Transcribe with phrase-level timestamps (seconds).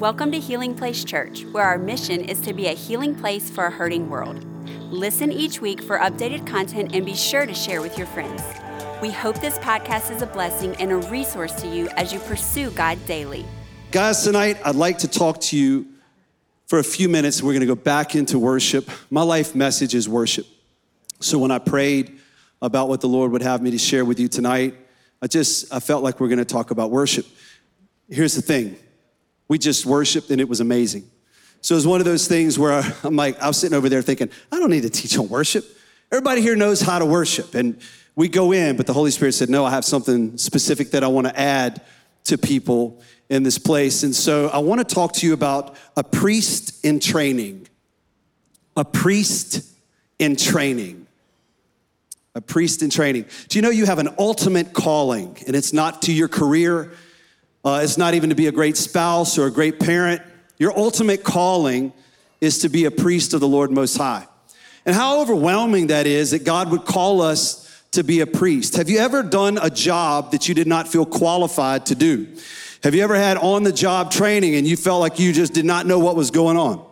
[0.00, 3.66] Welcome to Healing Place Church, where our mission is to be a healing place for
[3.66, 4.46] a hurting world.
[4.92, 8.40] Listen each week for updated content and be sure to share with your friends.
[9.02, 12.70] We hope this podcast is a blessing and a resource to you as you pursue
[12.70, 13.44] God daily.
[13.90, 15.88] Guys, tonight I'd like to talk to you
[16.68, 17.42] for a few minutes.
[17.42, 18.88] We're going to go back into worship.
[19.10, 20.46] My life message is worship.
[21.18, 22.20] So when I prayed
[22.62, 24.76] about what the Lord would have me to share with you tonight,
[25.20, 27.26] I just I felt like we're going to talk about worship.
[28.08, 28.76] Here's the thing.
[29.48, 31.10] We just worshiped and it was amazing.
[31.60, 34.02] So it was one of those things where I'm like, I was sitting over there
[34.02, 35.64] thinking, I don't need to teach on worship.
[36.12, 37.54] Everybody here knows how to worship.
[37.54, 37.80] And
[38.14, 41.08] we go in, but the Holy Spirit said, No, I have something specific that I
[41.08, 41.82] want to add
[42.24, 44.02] to people in this place.
[44.02, 47.68] And so I want to talk to you about a priest in training.
[48.76, 49.64] A priest
[50.18, 51.06] in training.
[52.34, 53.26] A priest in training.
[53.48, 56.92] Do you know you have an ultimate calling, and it's not to your career,
[57.68, 60.22] uh, it's not even to be a great spouse or a great parent.
[60.58, 61.92] Your ultimate calling
[62.40, 64.26] is to be a priest of the Lord Most High.
[64.86, 68.76] And how overwhelming that is that God would call us to be a priest.
[68.76, 72.26] Have you ever done a job that you did not feel qualified to do?
[72.82, 75.64] Have you ever had on the job training and you felt like you just did
[75.64, 76.84] not know what was going on?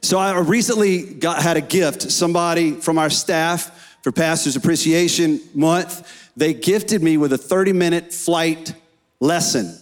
[0.00, 2.02] So I recently got, had a gift.
[2.10, 8.12] Somebody from our staff for Pastors Appreciation Month, they gifted me with a 30 minute
[8.12, 8.74] flight
[9.20, 9.78] lesson.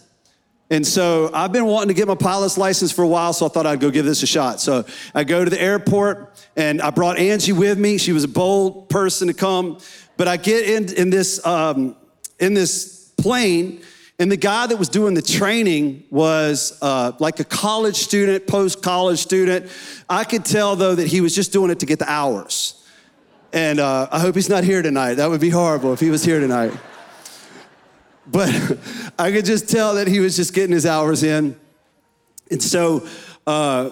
[0.71, 3.49] And so I've been wanting to get my pilot's license for a while, so I
[3.49, 4.59] thought I'd go give this a shot.
[4.59, 7.99] So I go to the airport and I brought Angie with me.
[7.99, 9.77] She was a bold person to come.
[10.17, 11.95] But I get in, in, this, um,
[12.39, 13.81] in this plane,
[14.17, 18.81] and the guy that was doing the training was uh, like a college student, post
[18.81, 19.69] college student.
[20.09, 22.81] I could tell, though, that he was just doing it to get the hours.
[23.51, 25.15] And uh, I hope he's not here tonight.
[25.15, 26.73] That would be horrible if he was here tonight.
[28.27, 28.49] But
[29.19, 31.59] I could just tell that he was just getting his hours in.
[32.51, 33.07] And so
[33.45, 33.91] uh,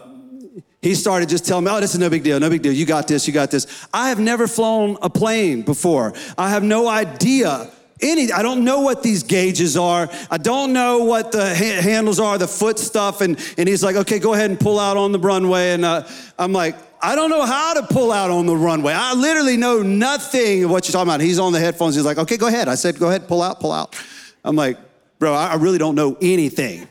[0.81, 2.73] he started just telling me, oh, this is no big deal, no big deal.
[2.73, 3.87] You got this, you got this.
[3.93, 6.13] I have never flown a plane before.
[6.37, 10.09] I have no idea any, I don't know what these gauges are.
[10.29, 13.21] I don't know what the ha- handles are, the foot stuff.
[13.21, 15.71] And, and he's like, okay, go ahead and pull out on the runway.
[15.71, 16.07] And uh,
[16.37, 18.93] I'm like, I don't know how to pull out on the runway.
[18.93, 21.21] I literally know nothing of what you're talking about.
[21.21, 21.95] He's on the headphones.
[21.95, 22.67] He's like, okay, go ahead.
[22.67, 23.95] I said, go ahead, pull out, pull out.
[24.43, 24.77] I'm like,
[25.19, 26.87] bro, I really don't know anything.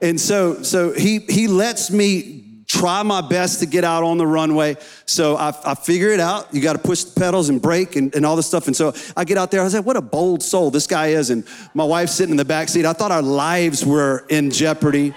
[0.00, 4.26] And so, so he, he lets me try my best to get out on the
[4.26, 4.76] runway.
[5.04, 6.52] So I, I figure it out.
[6.54, 8.66] You got to push the pedals and brake and, and all this stuff.
[8.66, 9.60] And so I get out there.
[9.60, 11.30] I was like, what a bold soul this guy is.
[11.30, 12.86] And my wife's sitting in the back seat.
[12.86, 15.14] I thought our lives were in jeopardy.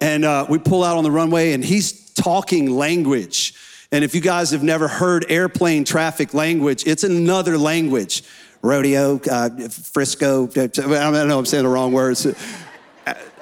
[0.00, 3.54] And uh, we pull out on the runway, and he's talking language.
[3.90, 8.22] And if you guys have never heard airplane traffic language, it's another language.
[8.62, 12.26] Rodeo, uh, Frisco, I don't know I'm saying the wrong words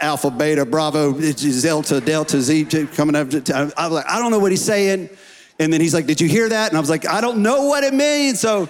[0.01, 2.65] Alpha, Beta, Bravo, Delta, Delta, Z
[2.95, 3.29] coming up.
[3.51, 5.09] I was like, I don't know what he's saying.
[5.59, 6.69] And then he's like, Did you hear that?
[6.69, 8.41] And I was like, I don't know what it means.
[8.41, 8.69] So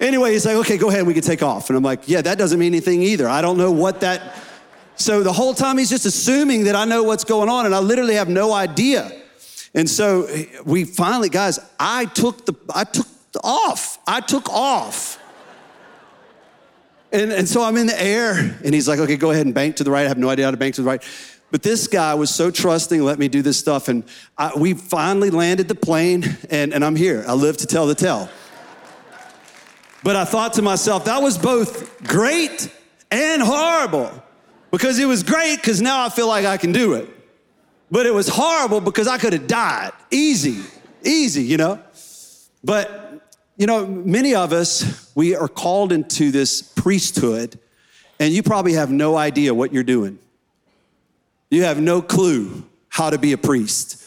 [0.00, 1.68] anyway, he's like, Okay, go ahead, we can take off.
[1.68, 3.28] And I'm like, Yeah, that doesn't mean anything either.
[3.28, 4.36] I don't know what that.
[4.96, 7.78] So the whole time he's just assuming that I know what's going on, and I
[7.80, 9.10] literally have no idea.
[9.74, 10.28] And so
[10.64, 13.06] we finally, guys, I took the, I took
[13.42, 13.98] off.
[14.06, 15.19] I took off.
[17.12, 18.34] And, and so I'm in the air,
[18.64, 20.04] and he's like, okay, go ahead and bank to the right.
[20.04, 21.02] I have no idea how to bank to the right.
[21.50, 23.88] But this guy was so trusting, let me do this stuff.
[23.88, 24.04] And
[24.38, 27.24] I, we finally landed the plane, and, and I'm here.
[27.26, 28.28] I live to tell the tale.
[30.04, 32.72] But I thought to myself, that was both great
[33.10, 34.10] and horrible.
[34.70, 37.08] Because it was great because now I feel like I can do it.
[37.90, 39.90] But it was horrible because I could have died.
[40.12, 40.62] Easy,
[41.02, 41.82] easy, you know?
[42.62, 43.09] But
[43.60, 47.58] you know, many of us, we are called into this priesthood,
[48.18, 50.18] and you probably have no idea what you're doing.
[51.50, 53.99] You have no clue how to be a priest.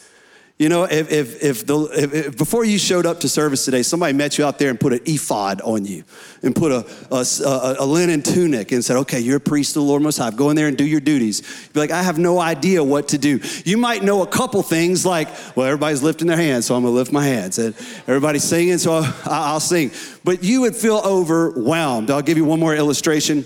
[0.56, 3.82] You know, if, if, if, the, if, if, before you showed up to service today,
[3.82, 6.04] somebody met you out there and put an ephod on you
[6.44, 9.88] and put a, a, a, linen tunic and said, okay, you're a priest of the
[9.88, 10.30] Lord Most High.
[10.30, 11.40] Go in there and do your duties.
[11.40, 13.40] You'd be like, I have no idea what to do.
[13.64, 16.92] You might know a couple things like, well, everybody's lifting their hands, so I'm going
[16.94, 17.58] to lift my hands.
[17.58, 17.74] And
[18.06, 19.90] everybody's singing, so I'll, I'll sing.
[20.22, 22.12] But you would feel overwhelmed.
[22.12, 23.44] I'll give you one more illustration.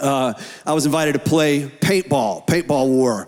[0.00, 0.34] Uh,
[0.64, 3.26] I was invited to play paintball, paintball war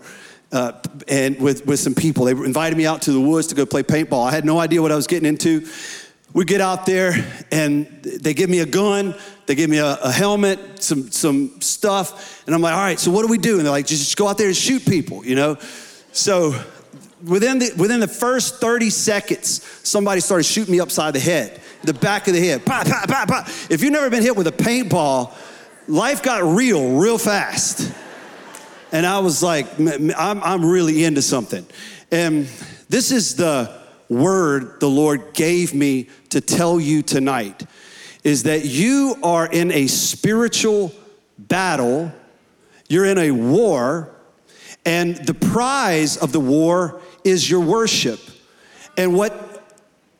[0.51, 0.73] uh,
[1.07, 2.25] and with, with some people.
[2.25, 4.27] They invited me out to the woods to go play paintball.
[4.27, 5.67] I had no idea what I was getting into.
[6.33, 7.13] We get out there
[7.51, 9.15] and they give me a gun,
[9.47, 13.11] they give me a, a helmet, some, some stuff, and I'm like, all right, so
[13.11, 13.57] what do we do?
[13.57, 15.57] And they're like, just go out there and shoot people, you know?
[16.13, 16.57] So
[17.23, 21.93] within the, within the first 30 seconds, somebody started shooting me upside the head, the
[21.93, 22.65] back of the head.
[22.65, 23.47] Pop, pop, pop, pop.
[23.69, 25.33] If you've never been hit with a paintball,
[25.87, 27.91] life got real, real fast.
[28.91, 31.65] And I was like, I'm, I'm really into something.
[32.11, 32.47] And
[32.89, 37.65] this is the word the Lord gave me to tell you tonight
[38.23, 40.91] is that you are in a spiritual
[41.37, 42.11] battle,
[42.87, 44.13] you're in a war,
[44.85, 48.19] and the prize of the war is your worship.
[48.97, 49.77] And what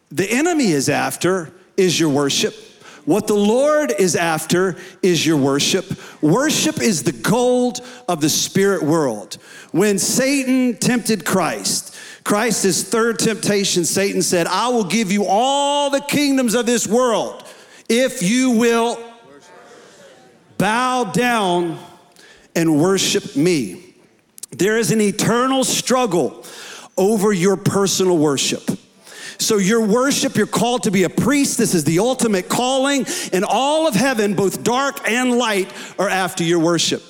[0.10, 2.56] the enemy is after is your worship.
[3.06, 5.86] What the Lord is after is your worship.
[6.22, 9.36] Worship is the gold of the spirit world.
[9.72, 16.02] When Satan tempted Christ, Christ's third temptation, Satan said, I will give you all the
[16.02, 17.44] kingdoms of this world
[17.90, 19.04] if you will
[20.58, 21.80] bow down
[22.56, 23.96] and worship me.
[24.52, 26.46] There is an eternal struggle
[26.98, 28.70] over your personal worship.
[29.42, 31.58] So, your worship, you're called to be a priest.
[31.58, 33.08] This is the ultimate calling.
[33.34, 37.02] And all of heaven, both dark and light, are after your worship.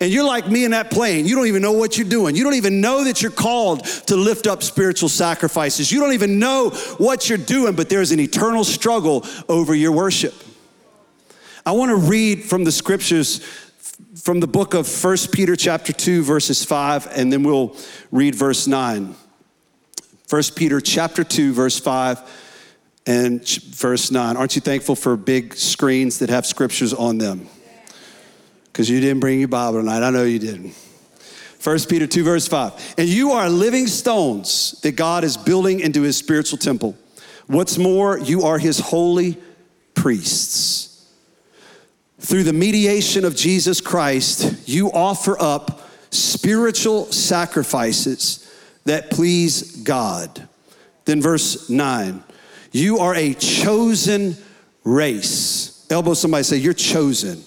[0.00, 1.26] And you're like me in that plane.
[1.26, 2.36] You don't even know what you're doing.
[2.36, 5.90] You don't even know that you're called to lift up spiritual sacrifices.
[5.90, 10.34] You don't even know what you're doing, but there's an eternal struggle over your worship.
[11.66, 13.40] I want to read from the scriptures
[14.20, 17.76] from the book of First Peter chapter 2 verses 5 and then we'll
[18.12, 19.16] read verse 9.
[20.32, 22.18] 1 Peter chapter 2, verse 5
[23.06, 24.34] and verse 9.
[24.34, 27.48] Aren't you thankful for big screens that have scriptures on them?
[28.64, 30.02] Because you didn't bring your Bible tonight.
[30.02, 30.74] I know you didn't.
[31.62, 32.94] 1 Peter 2, verse 5.
[32.96, 36.96] And you are living stones that God is building into his spiritual temple.
[37.46, 39.36] What's more, you are his holy
[39.92, 41.12] priests.
[42.20, 48.41] Through the mediation of Jesus Christ, you offer up spiritual sacrifices
[48.84, 50.48] that please God.
[51.04, 52.22] Then, verse 9,
[52.70, 54.36] you are a chosen
[54.84, 55.86] race.
[55.90, 57.42] Elbow somebody say, You're chosen.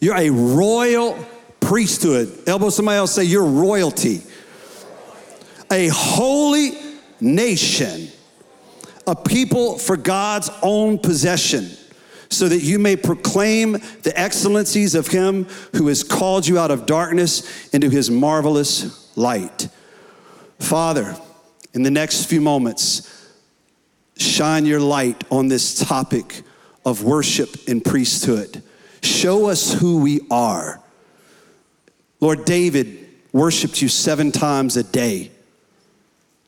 [0.00, 1.18] You're a royal
[1.60, 2.48] priesthood.
[2.48, 4.22] Elbow somebody else say, You're royalty.
[5.70, 6.72] A holy
[7.20, 8.08] nation,
[9.06, 11.68] a people for God's own possession,
[12.30, 13.72] so that you may proclaim
[14.02, 15.44] the excellencies of Him
[15.74, 19.68] who has called you out of darkness into His marvelous light.
[20.58, 21.16] Father,
[21.74, 23.30] in the next few moments,
[24.16, 26.42] shine your light on this topic
[26.84, 28.62] of worship and priesthood.
[29.02, 30.80] Show us who we are.
[32.20, 35.30] Lord, David worshiped you seven times a day.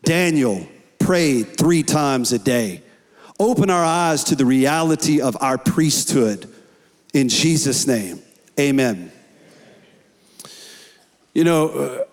[0.05, 0.67] Daniel
[0.99, 2.83] prayed three times a day.
[3.39, 6.53] Open our eyes to the reality of our priesthood.
[7.13, 8.21] In Jesus' name,
[8.59, 9.13] amen.
[11.35, 12.05] You know, uh,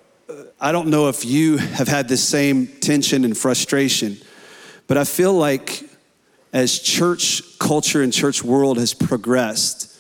[0.66, 4.18] I don't know if you have had the same tension and frustration,
[4.88, 5.84] but I feel like
[6.54, 9.96] as church culture and church world has progressed,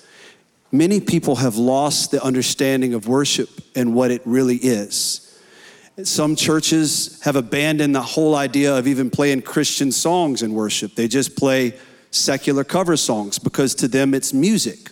[0.71, 5.39] many people have lost the understanding of worship and what it really is.
[6.01, 10.95] Some churches have abandoned the whole idea of even playing Christian songs in worship.
[10.95, 11.77] They just play
[12.09, 14.89] secular cover songs because to them it's music.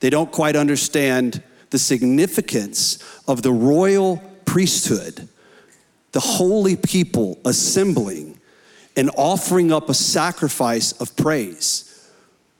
[0.00, 5.28] They don't quite understand the significance of the royal priesthood,
[6.10, 8.36] the holy people assembling
[8.96, 12.10] and offering up a sacrifice of praise.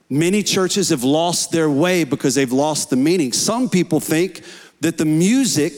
[0.08, 3.32] Many churches have lost their way because they've lost the meaning.
[3.32, 4.44] Some people think
[4.80, 5.72] that the music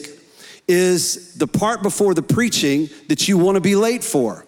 [0.67, 4.45] is the part before the preaching that you want to be late for.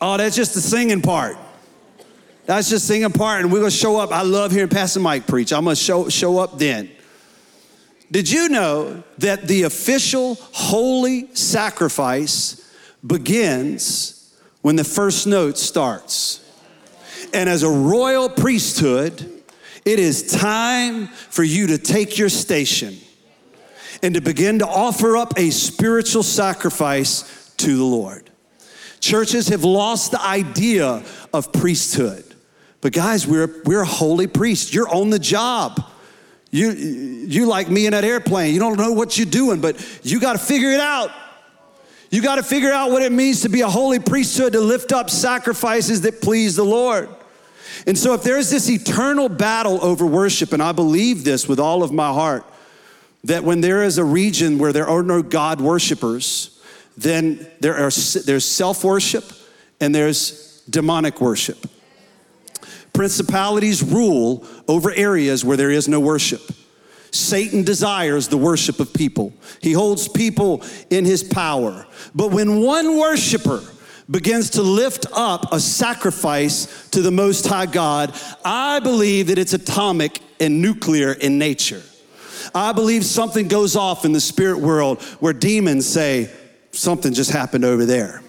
[0.00, 1.36] Oh, that's just the singing part.
[2.46, 4.10] That's just singing part, and we're gonna show up.
[4.10, 5.52] I love hearing Pastor Mike preach.
[5.52, 6.90] I'm gonna show, show up then.
[8.10, 12.74] Did you know that the official holy sacrifice
[13.06, 16.44] begins when the first note starts?
[17.32, 19.42] And as a royal priesthood,
[19.84, 22.98] it is time for you to take your station
[24.02, 28.30] and to begin to offer up a spiritual sacrifice to the Lord.
[28.98, 32.24] Churches have lost the idea of priesthood.
[32.80, 34.74] But guys, we're, we're a holy priest.
[34.74, 35.80] You're on the job.
[36.50, 40.18] You, you like me in that airplane, you don't know what you're doing, but you
[40.20, 41.10] got to figure it out.
[42.10, 44.92] You got to figure out what it means to be a holy priesthood to lift
[44.92, 47.08] up sacrifices that please the Lord.
[47.86, 51.84] And so, if there's this eternal battle over worship, and I believe this with all
[51.84, 52.44] of my heart,
[53.24, 56.60] that when there is a region where there are no God worshipers,
[56.96, 59.24] then there are, there's self worship
[59.80, 61.64] and there's demonic worship.
[63.00, 66.42] Principalities rule over areas where there is no worship.
[67.10, 69.32] Satan desires the worship of people.
[69.62, 71.86] He holds people in his power.
[72.14, 73.62] But when one worshiper
[74.10, 78.14] begins to lift up a sacrifice to the Most High God,
[78.44, 81.80] I believe that it's atomic and nuclear in nature.
[82.54, 86.30] I believe something goes off in the spirit world where demons say,
[86.72, 88.20] something just happened over there.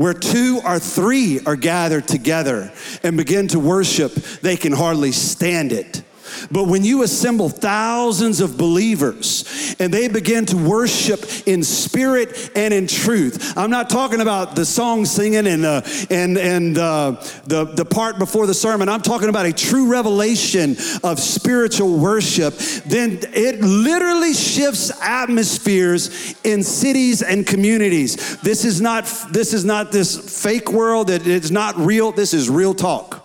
[0.00, 5.72] Where two or three are gathered together and begin to worship, they can hardly stand
[5.72, 6.02] it.
[6.50, 12.72] But when you assemble thousands of believers and they begin to worship in spirit and
[12.72, 17.12] in truth, I'm not talking about the song singing and uh, and and uh,
[17.44, 18.88] the the part before the sermon.
[18.88, 22.54] I'm talking about a true revelation of spiritual worship.
[22.86, 28.38] Then it literally shifts atmospheres in cities and communities.
[28.40, 32.12] This is not this is not this fake world that it's not real.
[32.12, 33.19] This is real talk.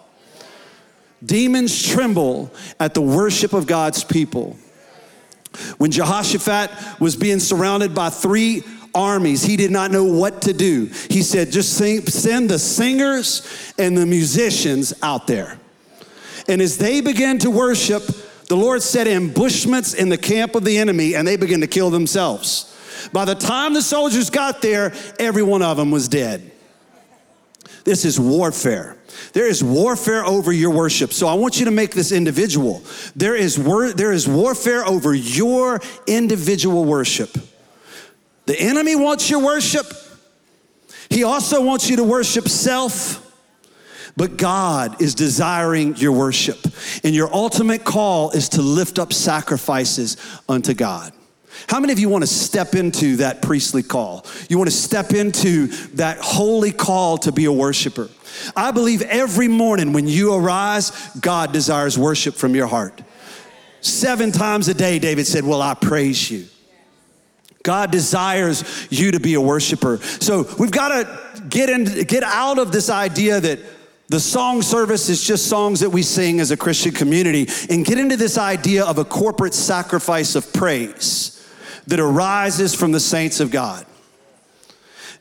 [1.26, 4.58] Demons tremble at the worship of God's people.
[5.78, 8.64] When Jehoshaphat was being surrounded by three
[8.94, 10.90] armies, he did not know what to do.
[11.10, 15.60] He said, just sing, send the singers and the musicians out there.
[16.48, 18.04] And as they began to worship,
[18.48, 21.90] the Lord set ambushments in the camp of the enemy and they began to kill
[21.90, 22.72] themselves.
[23.12, 26.52] By the time the soldiers got there, every one of them was dead.
[27.84, 28.98] This is warfare.
[29.34, 31.14] There is warfare over your worship.
[31.14, 32.84] So I want you to make this individual.
[33.16, 37.38] There is, wor- there is warfare over your individual worship.
[38.46, 39.86] The enemy wants your worship.
[41.10, 43.22] He also wants you to worship self.
[44.18, 46.58] But God is desiring your worship.
[47.04, 50.18] And your ultimate call is to lift up sacrifices
[50.48, 51.12] unto God.
[51.68, 54.26] How many of you want to step into that priestly call?
[54.50, 58.10] You want to step into that holy call to be a worshiper?
[58.56, 63.02] I believe every morning when you arise, God desires worship from your heart.
[63.82, 66.46] Seven times a day, David said, Well, I praise you.
[67.64, 69.98] God desires you to be a worshiper.
[69.98, 73.60] So we've got to get in, get out of this idea that
[74.08, 77.98] the song service is just songs that we sing as a Christian community and get
[77.98, 81.35] into this idea of a corporate sacrifice of praise
[81.88, 83.86] that arises from the saints of God.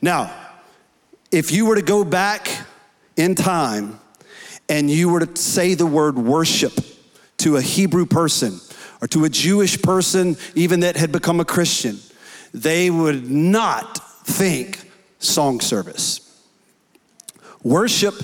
[0.01, 0.33] Now,
[1.31, 2.49] if you were to go back
[3.17, 3.99] in time
[4.69, 6.73] and you were to say the word worship
[7.37, 8.59] to a Hebrew person
[9.01, 11.99] or to a Jewish person, even that had become a Christian,
[12.53, 16.21] they would not think song service.
[17.63, 18.15] Worship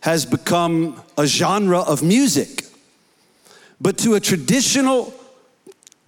[0.00, 2.64] has become a genre of music,
[3.80, 5.12] but to a traditional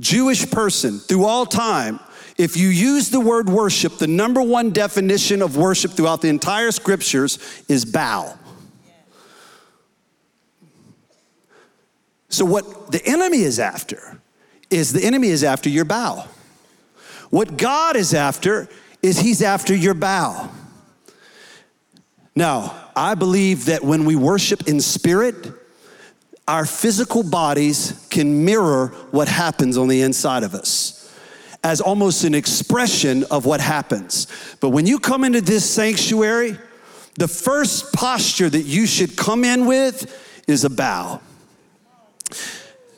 [0.00, 2.00] Jewish person through all time,
[2.36, 6.70] if you use the word worship, the number one definition of worship throughout the entire
[6.70, 7.38] scriptures
[7.68, 8.38] is bow.
[12.28, 14.20] So, what the enemy is after
[14.70, 16.26] is the enemy is after your bow.
[17.30, 18.68] What God is after
[19.02, 20.50] is he's after your bow.
[22.36, 25.50] Now, I believe that when we worship in spirit,
[26.48, 30.94] our physical bodies can mirror what happens on the inside of us
[31.62, 34.26] as almost an expression of what happens.
[34.60, 36.56] But when you come into this sanctuary,
[37.16, 41.20] the first posture that you should come in with is a bow.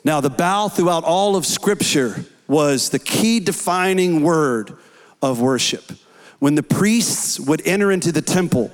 [0.03, 4.73] Now, the bow throughout all of Scripture was the key defining word
[5.21, 5.91] of worship.
[6.39, 8.71] When the priests would enter into the temple,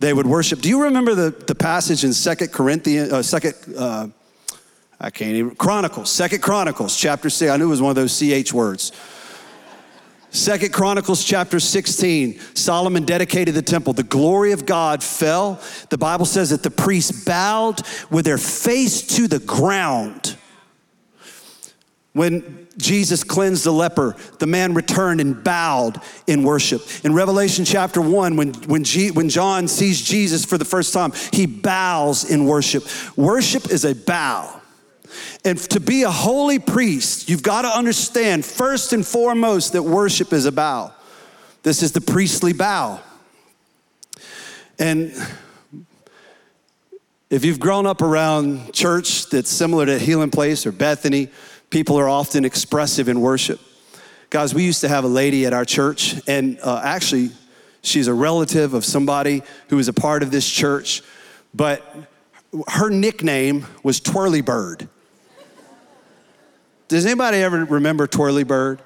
[0.00, 0.60] they would worship.
[0.60, 4.08] Do you remember the, the passage in Second Corinthians, uh, uh,
[4.98, 7.50] I can't even, Chronicles, Second Chronicles, chapter 6.
[7.50, 8.92] I knew it was one of those CH words.
[10.30, 13.92] Second Chronicles chapter 16, Solomon dedicated the temple.
[13.92, 15.60] The glory of God fell.
[15.90, 20.36] The Bible says that the priests bowed with their face to the ground.
[22.12, 26.82] When Jesus cleansed the leper, the man returned and bowed in worship.
[27.04, 31.12] In Revelation chapter 1, when, when, G, when John sees Jesus for the first time,
[31.32, 32.84] he bows in worship.
[33.16, 34.60] Worship is a bow.
[35.44, 40.32] And to be a holy priest, you've got to understand first and foremost that worship
[40.32, 40.92] is a bow.
[41.62, 43.00] This is the priestly bow.
[44.78, 45.12] And
[47.28, 51.28] if you've grown up around church that's similar to Healing Place or Bethany,
[51.70, 53.60] people are often expressive in worship.
[54.28, 57.30] Guys, we used to have a lady at our church, and uh, actually,
[57.82, 61.02] she's a relative of somebody who was a part of this church,
[61.54, 61.96] but
[62.68, 64.88] her nickname was Twirly Bird.
[66.88, 68.82] Does anybody ever remember Twirly Bird?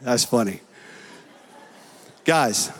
[0.00, 0.60] That's funny.
[2.24, 2.70] Guys,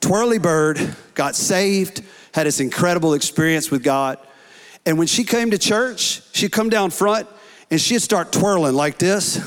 [0.00, 2.02] Twirly Bird got saved,
[2.34, 4.18] had this incredible experience with God.
[4.84, 7.26] And when she came to church, she'd come down front
[7.74, 9.40] and she'd start twirling like this.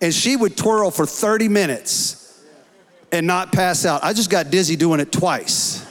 [0.00, 2.40] And she would twirl for 30 minutes
[3.10, 4.04] and not pass out.
[4.04, 5.84] I just got dizzy doing it twice.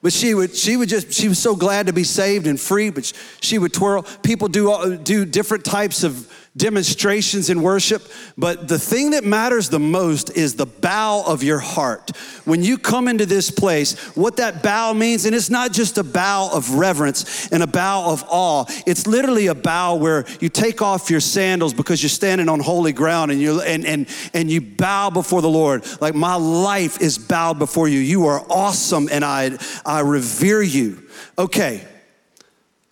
[0.00, 2.88] But she would, she would just, she was so glad to be saved and free,
[2.88, 4.04] but she would twirl.
[4.22, 8.02] People do, do different types of demonstrations in worship,
[8.38, 12.16] but the thing that matters the most is the bow of your heart.
[12.44, 16.04] When you come into this place, what that bow means, and it's not just a
[16.04, 20.80] bow of reverence and a bow of awe, it's literally a bow where you take
[20.80, 24.60] off your sandals because you're standing on holy ground and you and and and you
[24.60, 25.84] bow before the Lord.
[26.00, 27.98] Like my life is bowed before you.
[27.98, 31.02] You are awesome and I I revere you.
[31.38, 31.86] Okay.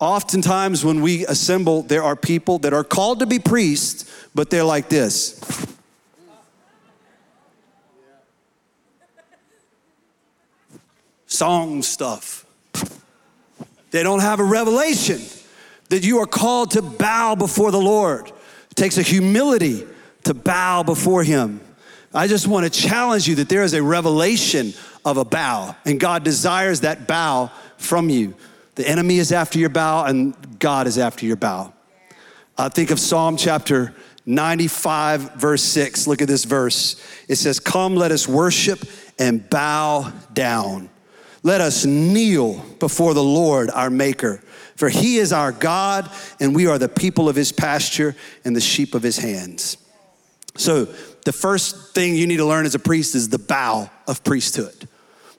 [0.00, 4.64] Oftentimes, when we assemble, there are people that are called to be priests, but they're
[4.64, 5.40] like this.
[11.26, 12.44] Song stuff.
[13.90, 15.20] They don't have a revelation
[15.88, 18.28] that you are called to bow before the Lord.
[18.70, 19.86] It takes a humility
[20.24, 21.60] to bow before Him.
[22.12, 24.72] I just want to challenge you that there is a revelation
[25.04, 28.34] of a bow, and God desires that bow from you.
[28.74, 31.72] The enemy is after your bow, and God is after your bow.
[32.58, 33.94] I think of Psalm chapter
[34.26, 36.06] 95, verse 6.
[36.06, 37.00] Look at this verse.
[37.28, 38.80] It says, Come, let us worship
[39.18, 40.90] and bow down.
[41.42, 44.42] Let us kneel before the Lord our Maker,
[44.76, 48.60] for he is our God, and we are the people of his pasture and the
[48.60, 49.76] sheep of his hands.
[50.56, 50.86] So,
[51.24, 54.88] the first thing you need to learn as a priest is the bow of priesthood.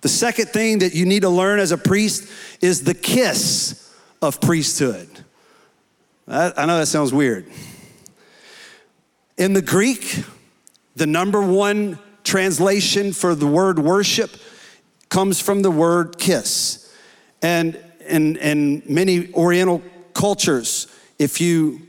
[0.05, 2.31] The second thing that you need to learn as a priest
[2.61, 5.09] is the kiss of priesthood.
[6.27, 7.47] I, know that sounds weird.
[9.35, 10.23] In the Greek,
[10.95, 14.29] the number one translation for the word worship
[15.09, 16.95] comes from the word kiss.
[17.41, 17.75] And
[18.07, 19.81] in, in many Oriental
[20.13, 20.85] cultures,
[21.17, 21.81] if you,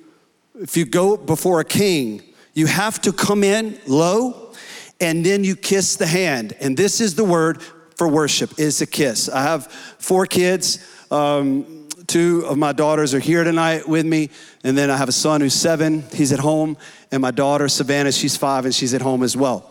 [0.59, 2.23] if you go before a king,
[2.55, 4.55] you have to come in low
[5.03, 6.55] and then you kiss the hand.
[6.61, 7.61] And this is the word
[7.97, 9.29] for worship is a kiss.
[9.29, 9.67] I have
[9.99, 10.87] four kids.
[11.11, 14.31] Um, two of my daughters are here tonight with me.
[14.63, 16.77] And then I have a son who's seven, he's at home.
[17.11, 19.71] And my daughter, Savannah, she's five and she's at home as well.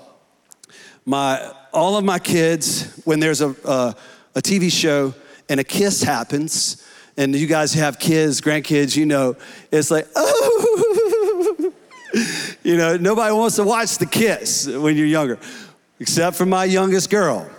[1.05, 3.95] My, all of my kids, when there's a, a,
[4.35, 5.13] a TV show
[5.47, 6.81] and a kiss happens,
[7.17, 9.37] and you guys have kids, grandkids, you know,
[9.71, 11.71] it's like, oh,
[12.63, 15.37] you know, nobody wants to watch the kiss when you're younger,
[15.99, 17.49] except for my youngest girl.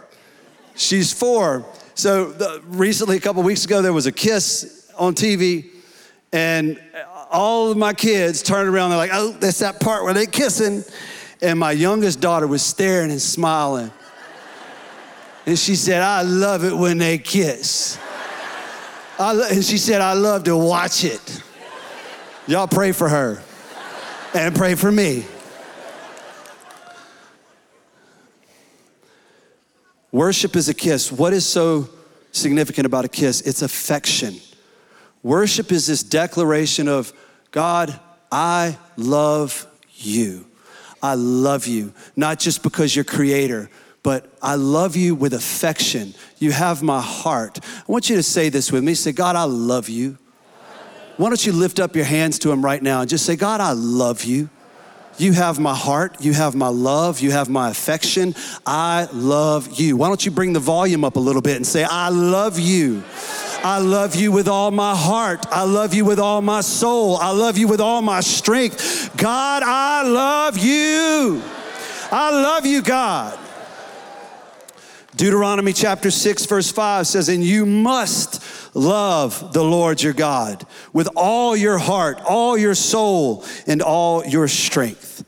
[0.77, 1.65] She's four.
[1.95, 5.71] So the, recently, a couple weeks ago, there was a kiss on TV,
[6.33, 6.81] and
[7.31, 8.91] all of my kids turned around.
[8.91, 10.85] They're like, "Oh, that's that part where they kissing,"
[11.41, 13.91] and my youngest daughter was staring and smiling,
[15.47, 17.99] and she said, "I love it when they kiss."
[19.19, 21.43] Lo- and she said, "I love to watch it."
[22.47, 23.43] Y'all pray for her,
[24.35, 25.25] and pray for me.
[30.17, 31.13] Worship is a kiss.
[31.13, 31.91] What is so
[32.33, 33.43] significant about a kiss?
[33.43, 34.37] It's affection.
[35.23, 37.13] Worship is this declaration of
[37.51, 38.01] God,
[38.33, 40.47] I love you.
[41.03, 43.69] I love you, not just because you're creator,
[44.03, 46.15] but I love you with affection.
[46.39, 47.59] You have my heart.
[47.63, 48.95] I want you to say this with me.
[48.95, 50.17] Say, God, I love you.
[51.19, 53.61] Why don't you lift up your hands to him right now and just say, God,
[53.61, 54.49] I love you.
[55.19, 56.21] You have my heart.
[56.21, 57.21] You have my love.
[57.21, 58.35] You have my affection.
[58.67, 59.97] I love you.
[59.97, 63.03] Why don't you bring the volume up a little bit and say, I love you.
[63.65, 65.47] I love you with all my heart.
[65.51, 67.17] I love you with all my soul.
[67.17, 69.17] I love you with all my strength.
[69.17, 71.43] God, I love you.
[72.13, 73.39] I love you, God.
[75.17, 81.09] Deuteronomy chapter 6, verse 5 says, And you must love the Lord your God with
[81.17, 85.25] all your heart, all your soul, and all your strength.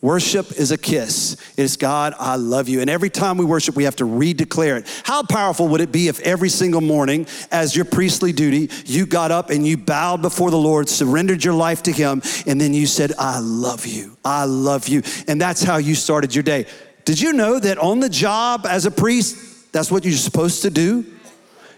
[0.00, 1.36] Worship is a kiss.
[1.56, 2.80] It's God, I love you.
[2.80, 5.02] And every time we worship, we have to redeclare it.
[5.04, 9.32] How powerful would it be if every single morning, as your priestly duty, you got
[9.32, 12.86] up and you bowed before the Lord, surrendered your life to Him, and then you
[12.86, 14.16] said, I love you.
[14.24, 15.02] I love you.
[15.28, 16.66] And that's how you started your day.
[17.06, 20.70] Did you know that on the job as a priest, that's what you're supposed to
[20.70, 21.06] do?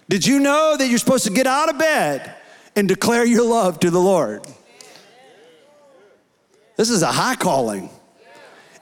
[0.08, 2.34] Did you know that you're supposed to get out of bed
[2.74, 4.46] and declare your love to the Lord?
[6.76, 7.90] This is a high calling.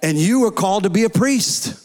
[0.03, 1.83] And you are called to be a priest.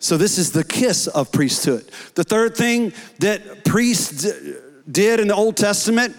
[0.00, 1.88] So, this is the kiss of priesthood.
[2.14, 4.26] The third thing that priests
[4.90, 6.14] did in the Old Testament,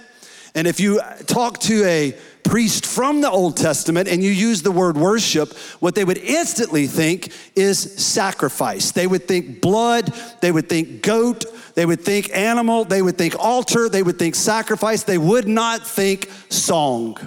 [0.56, 4.72] and if you talk to a priest from the Old Testament and you use the
[4.72, 8.92] word worship, what they would instantly think is sacrifice.
[8.92, 13.36] They would think blood, they would think goat, they would think animal, they would think
[13.40, 17.18] altar, they would think sacrifice, they would not think song.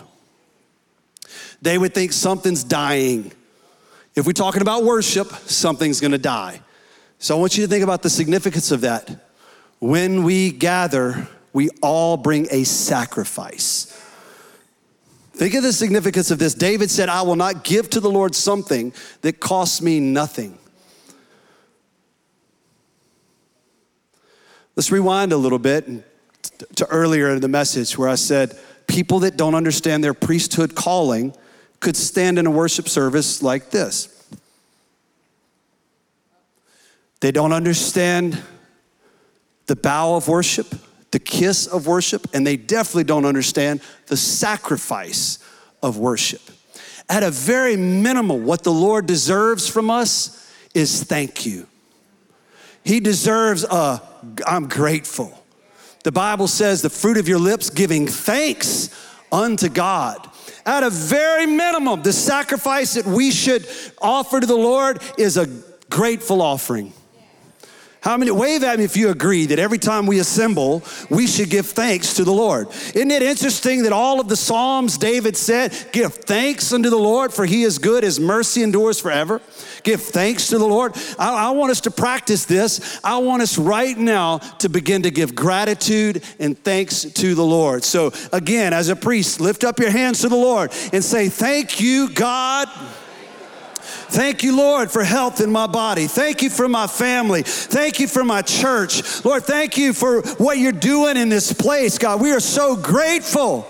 [1.63, 3.33] They would think something's dying.
[4.15, 6.61] If we're talking about worship, something's gonna die.
[7.19, 9.23] So I want you to think about the significance of that.
[9.79, 13.93] when we gather, we all bring a sacrifice.
[15.37, 16.55] Think of the significance of this.
[16.55, 20.59] David said, I will not give to the Lord something that costs me nothing.
[24.77, 25.87] Let's rewind a little bit
[26.77, 31.35] to earlier in the message where I said, people that don't understand their priesthood calling
[31.81, 34.13] could stand in a worship service like this.
[37.21, 38.43] They don't understand
[39.67, 40.75] the bow of worship,
[41.17, 45.39] the kiss of worship, and they definitely don't understand the sacrifice
[45.83, 46.43] of worship.
[47.09, 51.69] At a very minimal, what the Lord deserves from us is thank you.
[52.85, 54.03] He deserves a
[54.47, 55.43] I'm grateful.
[56.05, 58.91] The Bible says the fruit of your lips giving thanks
[59.33, 60.19] unto God.
[60.67, 63.67] At a very minimum, the sacrifice that we should
[64.03, 65.49] offer to the Lord is a
[65.89, 66.93] grateful offering.
[68.07, 71.51] How many, wave at me if you agree that every time we assemble, we should
[71.51, 72.69] give thanks to the Lord.
[72.95, 77.33] Isn't it interesting that all of the Psalms, David said, give thanks unto the Lord,
[77.33, 79.43] for he is good, his mercy endures forever.
[79.83, 80.93] Give thanks to the Lord.
[81.19, 83.01] I, I want us to practice this.
[83.03, 87.83] I want us right now to begin to give gratitude and thanks to the Lord.
[87.83, 91.81] So, again, as a priest, lift up your hands to the Lord and say, Thank
[91.81, 92.69] you, God.
[94.09, 96.07] Thank you, Lord, for health in my body.
[96.07, 97.43] Thank you for my family.
[97.43, 99.25] Thank you for my church.
[99.25, 102.21] Lord, thank you for what you're doing in this place, God.
[102.21, 103.67] We are so grateful.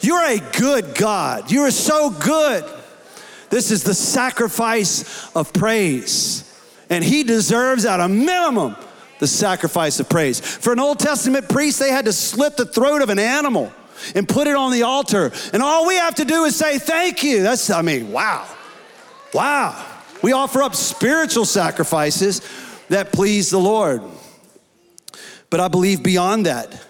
[0.00, 1.50] You're a good God.
[1.50, 2.64] You are so good.
[3.50, 6.42] This is the sacrifice of praise.
[6.90, 8.76] And He deserves, at a minimum,
[9.18, 10.40] the sacrifice of praise.
[10.40, 13.72] For an Old Testament priest, they had to slit the throat of an animal
[14.14, 15.32] and put it on the altar.
[15.52, 17.42] And all we have to do is say, Thank you.
[17.42, 18.46] That's, I mean, wow.
[19.34, 19.84] Wow.
[20.22, 22.40] We offer up spiritual sacrifices
[22.88, 24.00] that please the Lord.
[25.50, 26.80] But I believe beyond that,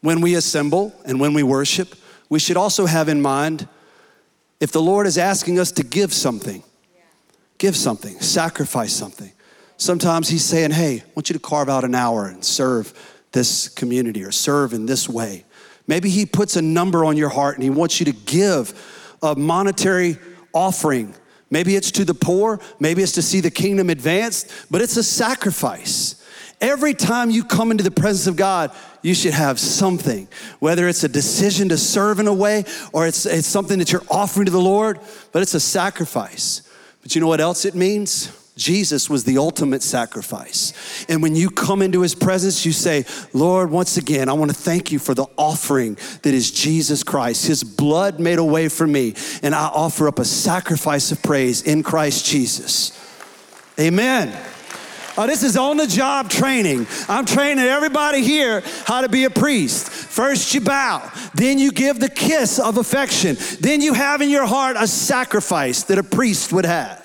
[0.00, 1.94] when we assemble and when we worship,
[2.28, 3.68] we should also have in mind
[4.60, 6.62] if the Lord is asking us to give something,
[7.58, 9.32] give something, sacrifice something.
[9.76, 12.92] Sometimes He's saying, Hey, I want you to carve out an hour and serve
[13.32, 15.44] this community or serve in this way.
[15.86, 19.36] Maybe He puts a number on your heart and He wants you to give a
[19.36, 20.18] monetary
[20.52, 21.14] offering
[21.54, 25.04] Maybe it's to the poor, maybe it's to see the kingdom advanced, but it's a
[25.04, 26.20] sacrifice.
[26.60, 30.26] Every time you come into the presence of God, you should have something,
[30.58, 34.02] whether it's a decision to serve in a way or it's, it's something that you're
[34.10, 34.98] offering to the Lord,
[35.30, 36.68] but it's a sacrifice.
[37.02, 38.32] But you know what else it means?
[38.56, 41.04] Jesus was the ultimate sacrifice.
[41.08, 44.56] And when you come into his presence, you say, Lord, once again, I want to
[44.56, 47.46] thank you for the offering that is Jesus Christ.
[47.46, 51.62] His blood made a way for me, and I offer up a sacrifice of praise
[51.62, 52.92] in Christ Jesus.
[53.78, 54.32] Amen.
[55.16, 56.86] Oh, this is on the job training.
[57.08, 59.88] I'm training everybody here how to be a priest.
[59.88, 64.46] First, you bow, then, you give the kiss of affection, then, you have in your
[64.46, 67.03] heart a sacrifice that a priest would have.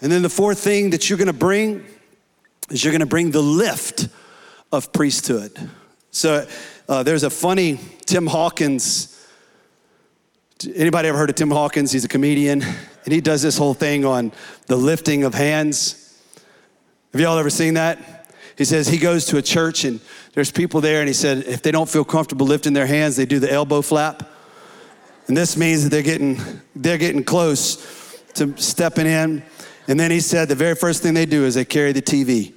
[0.00, 1.84] And then the fourth thing that you're gonna bring
[2.70, 4.08] is you're gonna bring the lift
[4.72, 5.70] of priesthood.
[6.10, 6.46] So
[6.88, 9.10] uh, there's a funny Tim Hawkins.
[10.74, 11.92] Anybody ever heard of Tim Hawkins?
[11.92, 14.32] He's a comedian, and he does this whole thing on
[14.66, 16.00] the lifting of hands.
[17.12, 18.24] Have y'all ever seen that?
[18.56, 20.00] He says he goes to a church and
[20.32, 23.26] there's people there, and he said if they don't feel comfortable lifting their hands, they
[23.26, 24.28] do the elbow flap.
[25.26, 26.38] And this means that they're getting,
[26.74, 29.42] they're getting close to stepping in.
[29.86, 32.52] And then he said the very first thing they do is they carry the TV.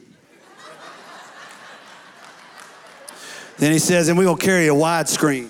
[3.57, 5.49] then he says, and we're gonna carry a widescreen.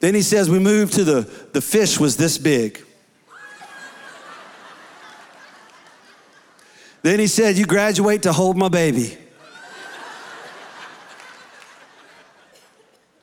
[0.00, 1.20] then he says, we moved to the,
[1.52, 2.82] the fish was this big.
[7.02, 9.16] then he said, you graduate to hold my baby.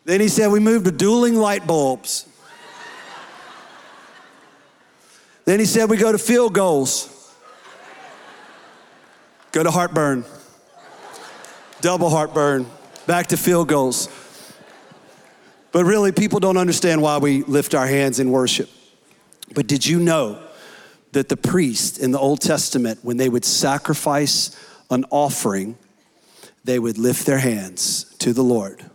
[0.06, 2.21] then he said, we moved to dueling light bulbs.
[5.46, 7.08] Then he said we go to field goals.
[9.52, 10.24] Go to heartburn.
[11.82, 12.68] Double heartburn.
[13.08, 14.08] Back to field goals.
[15.72, 18.70] But really, people don't understand why we lift our hands in worship.
[19.54, 20.42] But did you know
[21.14, 24.56] that the priest in the Old Testament, when they would sacrifice
[24.90, 25.78] an offering,
[26.64, 28.86] they would lift their hands to the Lord?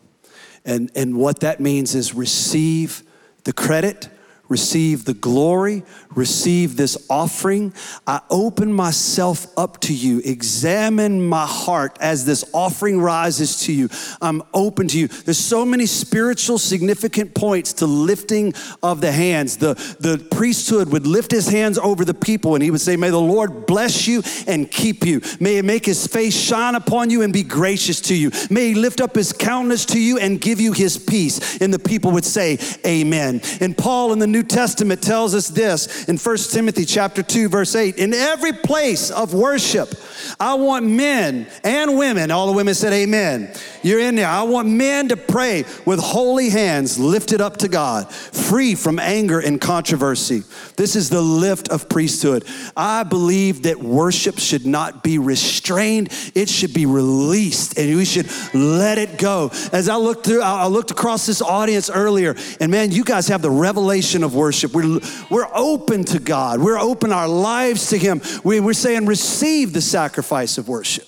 [0.65, 3.03] And, and what that means is receive
[3.45, 4.09] the credit,
[4.49, 5.83] receive the glory,
[6.15, 7.73] receive this offering.
[8.07, 10.21] I open myself up to you.
[10.25, 13.89] Examine my heart as this offering rises to you.
[14.21, 15.09] I'm open to you.
[15.09, 19.57] There's so many spiritual significant points to lifting of the hands.
[19.57, 23.11] The, the priesthood would lift his hands over the people and he would say, May
[23.11, 25.21] the Lord bless you and keep you.
[25.41, 28.31] May he make his face shine upon you and be gracious to you.
[28.51, 31.61] May he lift up his countenance to you and give you his peace.
[31.61, 33.41] And the people would say, Amen.
[33.61, 37.75] And Paul in the New Testament tells us this in 1 Timothy chapter 2 verse
[37.75, 39.95] 8, in every place of worship,
[40.41, 43.53] I want men and women, all the women said amen.
[43.87, 44.27] You're in there.
[44.27, 49.39] I want men to pray with holy hands lifted up to God, free from anger
[49.39, 50.43] and controversy.
[50.77, 52.45] This is the lift of priesthood.
[52.77, 58.29] I believe that worship should not be restrained, it should be released, and we should
[58.53, 59.53] let it go.
[59.73, 63.41] As I looked through, I looked across this audience earlier, and man, you guys have
[63.41, 64.73] the revelation of worship.
[64.73, 64.99] We're,
[65.31, 68.21] we're open to God, we're open our lives to Him.
[68.43, 71.07] We, we're saying, receive the sacrifice of worship.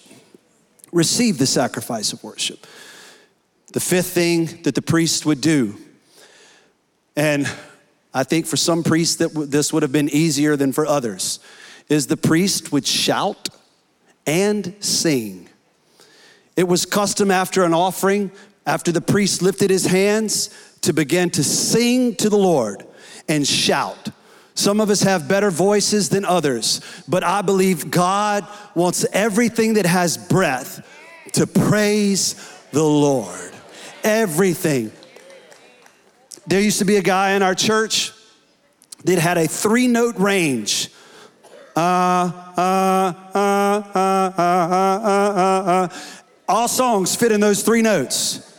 [0.92, 2.66] Receive the sacrifice of worship.
[3.72, 5.76] The fifth thing that the priest would do,
[7.14, 7.46] and
[8.14, 11.40] I think for some priests that this would have been easier than for others,
[11.88, 13.48] is the priest would shout
[14.26, 15.48] and sing.
[16.56, 18.32] It was custom after an offering,
[18.66, 22.84] after the priest lifted his hands, to begin to sing to the Lord
[23.28, 24.10] and shout.
[24.58, 28.44] Some of us have better voices than others, but I believe God
[28.74, 30.84] wants everything that has breath
[31.34, 32.34] to praise
[32.72, 33.52] the Lord.
[34.02, 34.90] Everything.
[36.48, 38.12] There used to be a guy in our church
[39.04, 40.88] that had a three note range.
[41.76, 43.38] Uh, uh, uh,
[43.94, 45.88] uh, uh, uh,
[46.48, 48.58] All songs fit in those three notes.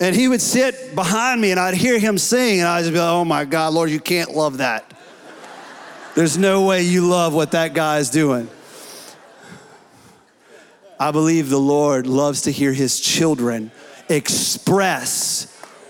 [0.00, 2.98] And he would sit behind me and I'd hear him sing, and I'd just be
[2.98, 4.94] like, oh my God, Lord, you can't love that.
[6.18, 8.50] There's no way you love what that guy is doing.
[10.98, 13.70] I believe the Lord loves to hear his children
[14.08, 15.46] express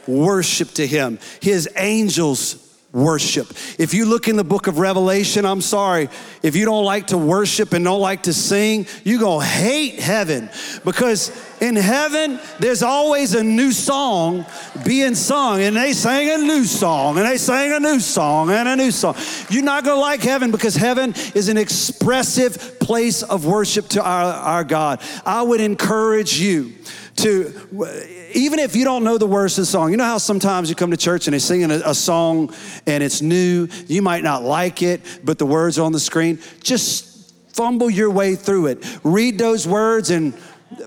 [0.07, 1.19] worship to him.
[1.41, 3.49] His angels worship.
[3.79, 6.09] If you look in the book of Revelation, I'm sorry,
[6.43, 10.01] if you don't like to worship and don't like to sing, you're going to hate
[10.01, 10.49] heaven
[10.85, 14.47] because in heaven, there's always a new song
[14.87, 18.69] being sung, and they sang a new song, and they sang a new song, and
[18.69, 19.17] a new song.
[19.51, 24.03] You're not going to like heaven because heaven is an expressive place of worship to
[24.03, 25.03] our, our God.
[25.27, 26.75] I would encourage you
[27.19, 30.69] to, even if you don't know the words of the song, you know how sometimes
[30.69, 32.55] you come to church and they're singing a, a, song
[32.87, 36.39] and it's new, you might not like it, but the words are on the screen.
[36.63, 38.99] Just fumble your way through it.
[39.03, 40.11] Read those words.
[40.11, 40.33] And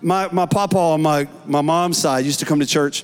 [0.02, 3.04] my, my papa on my, my mom's side used to come to church,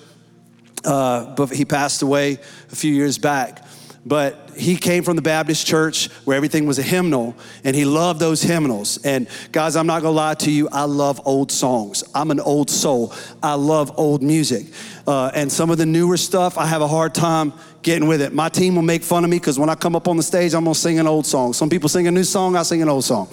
[0.85, 2.39] uh, but he passed away
[2.71, 3.66] a few years back
[4.07, 8.21] but he came from the Baptist church where everything was a hymnal, and he loved
[8.21, 8.97] those hymnals.
[9.03, 12.05] And guys, I'm not gonna lie to you, I love old songs.
[12.15, 13.13] I'm an old soul.
[13.43, 14.67] I love old music.
[15.05, 18.33] Uh, and some of the newer stuff, I have a hard time getting with it.
[18.33, 20.53] My team will make fun of me because when I come up on the stage,
[20.53, 21.51] I'm gonna sing an old song.
[21.51, 23.29] Some people sing a new song, I sing an old song.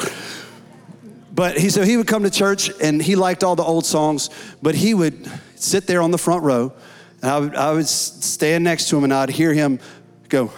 [1.33, 4.29] But he so he would come to church and he liked all the old songs,
[4.61, 6.73] but he would sit there on the front row,
[7.23, 9.79] and I would, I would stand next to him and I'd hear him
[10.29, 10.51] go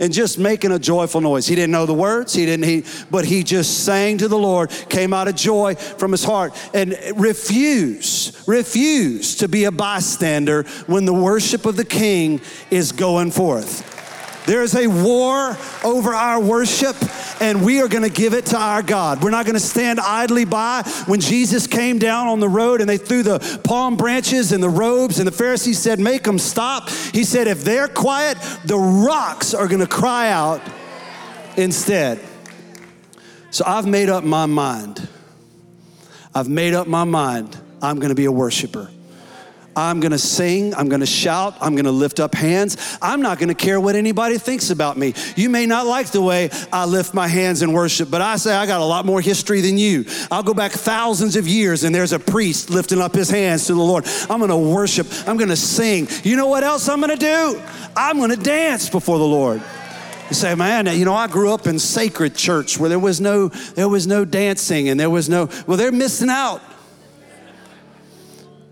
[0.00, 1.46] and just making a joyful noise.
[1.46, 4.70] He didn't know the words, he didn't he but he just sang to the Lord,
[4.88, 11.04] came out of joy from his heart and refuse, refuse to be a bystander when
[11.04, 13.90] the worship of the king is going forth.
[14.46, 16.96] There is a war over our worship,
[17.40, 19.22] and we are going to give it to our God.
[19.22, 20.82] We're not going to stand idly by.
[21.06, 24.70] When Jesus came down on the road and they threw the palm branches and the
[24.70, 26.88] robes, and the Pharisees said, Make them stop.
[26.90, 30.60] He said, If they're quiet, the rocks are going to cry out
[31.56, 32.20] instead.
[33.50, 35.08] So I've made up my mind.
[36.34, 37.56] I've made up my mind.
[37.80, 38.90] I'm going to be a worshiper.
[39.76, 42.98] I'm gonna sing, I'm gonna shout, I'm gonna lift up hands.
[43.02, 45.14] I'm not gonna care what anybody thinks about me.
[45.36, 48.54] You may not like the way I lift my hands in worship, but I say
[48.54, 50.04] I got a lot more history than you.
[50.30, 53.74] I'll go back thousands of years and there's a priest lifting up his hands to
[53.74, 54.06] the Lord.
[54.30, 56.08] I'm gonna worship, I'm gonna sing.
[56.22, 57.60] You know what else I'm gonna do?
[57.96, 59.62] I'm gonna dance before the Lord.
[60.30, 63.48] You say, man, you know, I grew up in sacred church where there was no
[63.48, 66.62] there was no dancing and there was no well, they're missing out.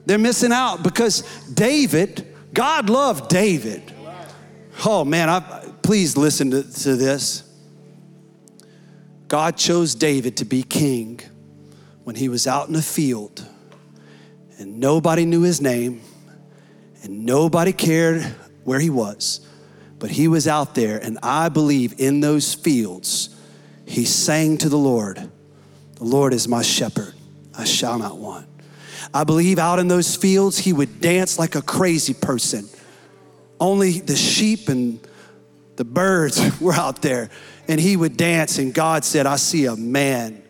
[0.06, 3.92] They're missing out because David, God loved David.
[4.84, 5.40] Oh man, I,
[5.82, 7.48] please listen to, to this.
[9.28, 11.20] God chose David to be king
[12.04, 13.46] when he was out in the field
[14.58, 16.02] and nobody knew his name
[17.02, 18.22] and nobody cared
[18.64, 19.46] where he was,
[19.98, 20.98] but he was out there.
[20.98, 23.34] And I believe in those fields,
[23.86, 25.30] he sang to the Lord,
[25.96, 27.14] The Lord is my shepherd,
[27.56, 28.46] I shall not want.
[29.14, 32.68] I believe out in those fields, he would dance like a crazy person.
[33.60, 35.00] Only the sheep and
[35.76, 37.30] the birds were out there,
[37.68, 38.58] and he would dance.
[38.58, 40.42] And God said, I see a man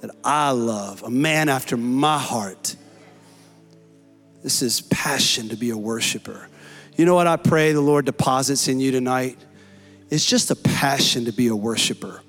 [0.00, 2.76] that I love, a man after my heart.
[4.42, 6.48] This is passion to be a worshiper.
[6.96, 9.38] You know what I pray the Lord deposits in you tonight?
[10.10, 12.20] It's just a passion to be a worshiper.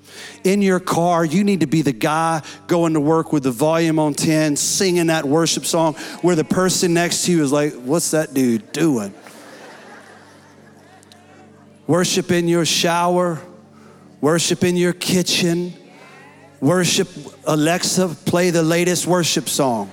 [0.44, 3.98] In your car, you need to be the guy going to work with the volume
[3.98, 8.10] on 10, singing that worship song where the person next to you is like, What's
[8.12, 9.14] that dude doing?
[11.86, 13.40] Worship in your shower,
[14.20, 15.74] worship in your kitchen,
[16.60, 17.08] worship,
[17.46, 19.92] Alexa, play the latest worship song.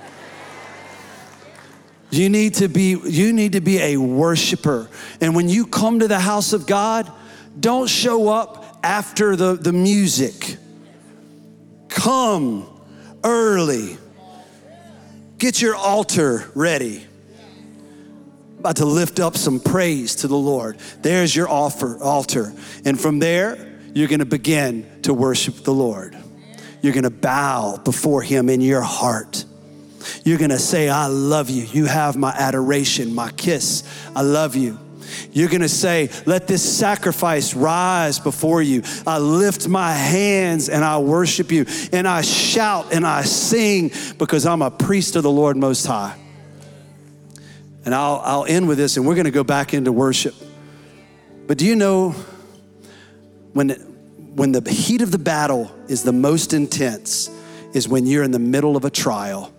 [2.10, 4.88] You need to be you need to be a worshiper.
[5.20, 7.10] And when you come to the house of God,
[7.58, 10.56] don't show up after the, the music.
[11.88, 12.68] Come
[13.24, 13.96] early.
[15.38, 17.04] Get your altar ready.
[18.58, 20.78] About to lift up some praise to the Lord.
[21.02, 22.52] There's your offer altar.
[22.84, 26.16] And from there, you're going to begin to worship the Lord.
[26.80, 29.44] You're going to bow before him in your heart.
[30.24, 31.62] You're gonna say, I love you.
[31.64, 33.82] You have my adoration, my kiss.
[34.14, 34.78] I love you.
[35.32, 38.82] You're gonna say, Let this sacrifice rise before you.
[39.06, 44.46] I lift my hands and I worship you, and I shout and I sing because
[44.46, 46.16] I'm a priest of the Lord Most High.
[47.84, 50.34] And I'll, I'll end with this, and we're gonna go back into worship.
[51.46, 52.14] But do you know
[53.52, 53.70] when,
[54.34, 57.28] when the heat of the battle is the most intense,
[57.74, 59.52] is when you're in the middle of a trial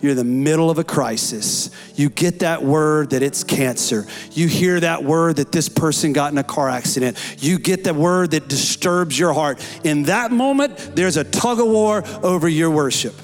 [0.00, 1.70] you're in the middle of a crisis.
[1.94, 4.06] You get that word that it's cancer.
[4.32, 7.18] You hear that word that this person got in a car accident.
[7.38, 9.64] You get the word that disturbs your heart.
[9.84, 13.14] In that moment, there's a tug of war over your worship.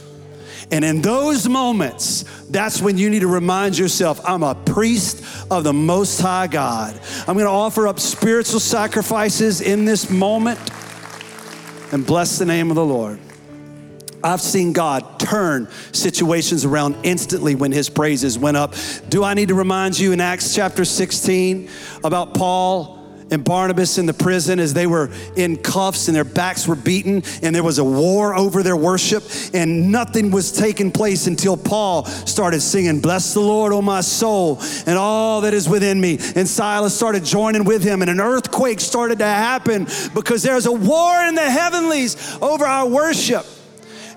[0.70, 5.64] And in those moments, that's when you need to remind yourself I'm a priest of
[5.64, 7.00] the Most High God.
[7.20, 10.58] I'm going to offer up spiritual sacrifices in this moment
[11.92, 13.20] and bless the name of the Lord.
[14.26, 18.74] I've seen God turn situations around instantly when his praises went up.
[19.08, 21.68] Do I need to remind you in Acts chapter 16
[22.02, 22.96] about Paul?
[23.28, 27.24] and Barnabas in the prison as they were in cuffs and their backs were beaten,
[27.42, 32.04] and there was a war over their worship, and nothing was taking place until Paul
[32.04, 36.20] started singing, Bless the Lord, O my soul, and all that is within me.
[36.36, 40.72] And Silas started joining with him, and an earthquake started to happen because there's a
[40.72, 43.44] war in the heavenlies over our worship.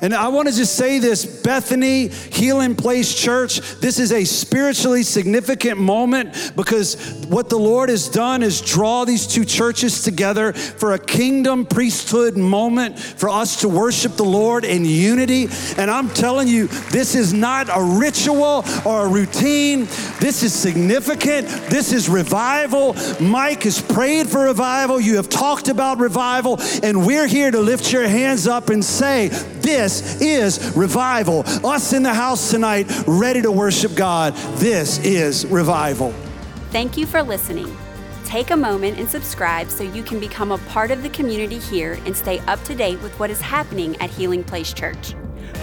[0.02, 5.04] And I want to just say this Bethany Healing Place Church, this is a spiritually
[5.04, 6.96] significant moment because
[7.28, 12.38] what the Lord has done is draw these two churches together for a kingdom priesthood
[12.38, 15.50] moment for us to worship the Lord in unity.
[15.78, 19.82] And I'm telling you, this is not a ritual or a routine.
[20.22, 21.48] This is significant.
[21.70, 22.96] This is revival.
[23.20, 25.02] Mike has prayed for revival.
[25.02, 26.58] You have talked about revival.
[26.84, 31.44] And we're here to lift your hands up and say, This this is revival.
[31.66, 34.36] Us in the house tonight, ready to worship God.
[34.58, 36.12] This is revival.
[36.70, 37.76] Thank you for listening.
[38.24, 41.94] Take a moment and subscribe so you can become a part of the community here
[42.06, 45.16] and stay up to date with what is happening at Healing Place Church.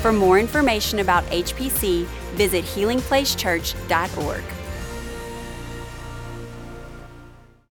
[0.02, 4.42] For more information about HPC, visit healingplacechurch.org.